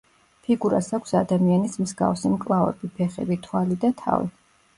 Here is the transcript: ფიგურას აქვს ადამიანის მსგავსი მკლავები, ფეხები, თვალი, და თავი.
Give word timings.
ფიგურას 0.45 0.87
აქვს 0.97 1.13
ადამიანის 1.19 1.75
მსგავსი 1.83 2.33
მკლავები, 2.33 2.91
ფეხები, 2.97 3.39
თვალი, 3.45 3.79
და 3.87 3.95
თავი. 4.03 4.33